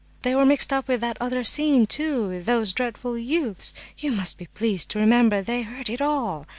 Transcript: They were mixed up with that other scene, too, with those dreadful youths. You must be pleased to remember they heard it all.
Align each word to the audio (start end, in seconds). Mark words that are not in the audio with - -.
They 0.23 0.33
were 0.33 0.47
mixed 0.47 0.73
up 0.73 0.87
with 0.87 0.99
that 1.01 1.17
other 1.21 1.43
scene, 1.43 1.85
too, 1.85 2.29
with 2.29 2.47
those 2.47 2.73
dreadful 2.73 3.19
youths. 3.19 3.71
You 3.99 4.11
must 4.11 4.39
be 4.39 4.47
pleased 4.47 4.89
to 4.89 4.99
remember 4.99 5.43
they 5.43 5.61
heard 5.61 5.91
it 5.91 6.01
all. 6.01 6.47